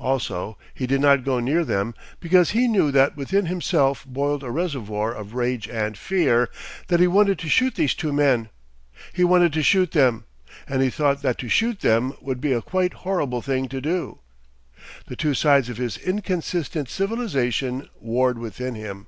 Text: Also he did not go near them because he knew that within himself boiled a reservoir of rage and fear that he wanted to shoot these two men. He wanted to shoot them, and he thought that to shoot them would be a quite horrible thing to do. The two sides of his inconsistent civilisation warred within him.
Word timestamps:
Also 0.00 0.58
he 0.74 0.88
did 0.88 1.00
not 1.00 1.22
go 1.22 1.38
near 1.38 1.64
them 1.64 1.94
because 2.18 2.50
he 2.50 2.66
knew 2.66 2.90
that 2.90 3.16
within 3.16 3.46
himself 3.46 4.04
boiled 4.04 4.42
a 4.42 4.50
reservoir 4.50 5.12
of 5.14 5.34
rage 5.34 5.68
and 5.68 5.96
fear 5.96 6.50
that 6.88 6.98
he 6.98 7.06
wanted 7.06 7.38
to 7.38 7.48
shoot 7.48 7.76
these 7.76 7.94
two 7.94 8.12
men. 8.12 8.48
He 9.12 9.22
wanted 9.22 9.52
to 9.52 9.62
shoot 9.62 9.92
them, 9.92 10.24
and 10.66 10.82
he 10.82 10.90
thought 10.90 11.22
that 11.22 11.38
to 11.38 11.48
shoot 11.48 11.78
them 11.78 12.14
would 12.20 12.40
be 12.40 12.52
a 12.52 12.60
quite 12.60 12.92
horrible 12.92 13.40
thing 13.40 13.68
to 13.68 13.80
do. 13.80 14.18
The 15.06 15.14
two 15.14 15.34
sides 15.34 15.68
of 15.68 15.76
his 15.76 15.96
inconsistent 15.96 16.88
civilisation 16.88 17.88
warred 18.00 18.36
within 18.36 18.74
him. 18.74 19.06